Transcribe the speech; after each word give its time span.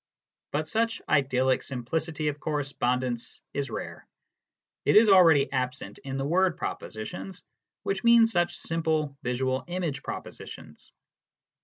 But 0.51 0.67
such 0.67 0.99
idyllic 1.07 1.61
simplicity 1.61 2.29
of 2.29 2.39
correspondence 2.39 3.39
is 3.53 3.69
rare. 3.69 4.07
It 4.83 4.95
is 4.95 5.09
already 5.09 5.51
absent 5.51 5.99
in 5.99 6.17
the 6.17 6.25
word 6.25 6.57
propositions 6.57 7.43
which 7.83 8.03
mean 8.03 8.25
such 8.25 8.57
simple 8.57 9.15
visual 9.21 9.63
image 9.67 10.01
propositions. 10.01 10.91